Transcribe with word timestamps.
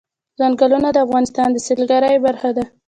ځنګلونه 0.39 0.89
د 0.93 0.97
افغانستان 1.05 1.47
د 1.51 1.57
سیلګرۍ 1.65 2.15
برخه 2.25 2.49
ده. 2.57 2.65